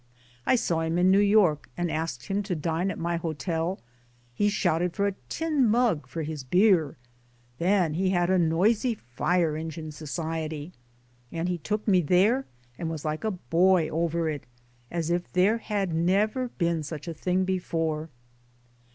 I 0.47 0.55
saw 0.55 0.79
him 0.81 0.97
in 0.97 1.11
New 1.11 1.19
York 1.19 1.69
and 1.77 1.91
asked 1.91 2.23
him 2.25 2.41
to 2.49 2.55
dine 2.55 2.89
at 2.89 2.97
my, 2.97 3.17
Hotel. 3.17 3.79
He 4.33 4.49
shouted 4.49 4.95
for 4.95 5.05
a 5.05 5.11
* 5.11 5.29
tin 5.29 5.63
mug 5.63 6.07
* 6.07 6.07
for 6.07 6.23
his 6.23 6.43
beer. 6.43 6.97
Then 7.59 7.93
he 7.93 8.09
had 8.09 8.31
a 8.31 8.39
noisy 8.39 8.95
fire 8.95 9.55
engine 9.55 9.91
society. 9.91 10.73
And 11.31 11.47
he 11.47 11.59
took 11.59 11.87
me 11.87 12.01
there 12.01 12.47
and 12.79 12.89
was 12.89 13.05
like 13.05 13.23
a 13.23 13.29
boy 13.29 13.89
over 13.89 14.27
it, 14.27 14.47
as 14.89 15.11
if 15.11 15.31
there 15.33 15.59
had 15.59 15.93
never 15.93 16.47
been 16.49 16.81
such 16.81 17.07
a 17.07 17.13
thing 17.13 17.45
before." 17.45 18.09